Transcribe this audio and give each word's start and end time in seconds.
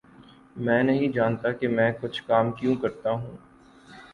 میں 0.57 0.81
نہیں 0.83 1.09
جانتا 1.09 1.51
کہ 1.51 1.67
میں 1.67 1.91
کچھ 2.01 2.23
کام 2.23 2.51
کیوں 2.51 2.75
کرتا 2.75 3.11
ہوں 3.11 3.37